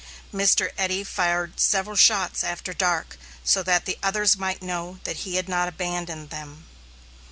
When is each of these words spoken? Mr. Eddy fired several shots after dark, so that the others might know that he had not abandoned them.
Mr. 0.33 0.71
Eddy 0.79 1.03
fired 1.03 1.59
several 1.59 1.95
shots 1.95 2.43
after 2.43 2.73
dark, 2.73 3.19
so 3.43 3.61
that 3.61 3.85
the 3.85 3.99
others 4.01 4.35
might 4.35 4.59
know 4.63 4.99
that 5.03 5.17
he 5.17 5.35
had 5.35 5.47
not 5.47 5.67
abandoned 5.67 6.31
them. 6.31 6.65